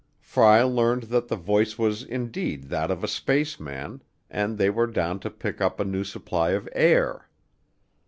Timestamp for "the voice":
1.27-1.77